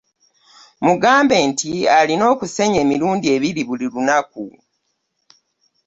[0.85, 4.45] Mugambe nti alina okusenya emirundi ebiri buli lunaku.